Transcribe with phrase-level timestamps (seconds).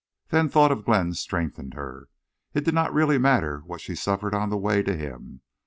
[0.29, 2.09] Then thought of Glenn strengthened her.
[2.55, 5.41] It did not really matter what she suffered on the way to him.